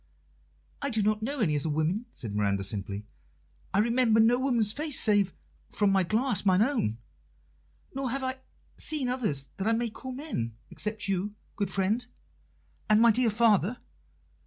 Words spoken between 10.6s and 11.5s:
except you,